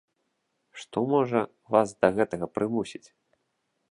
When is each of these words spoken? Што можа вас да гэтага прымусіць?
Што 0.83 1.01
можа 1.11 1.39
вас 1.75 1.93
да 2.05 2.11
гэтага 2.19 2.45
прымусіць? 2.55 3.05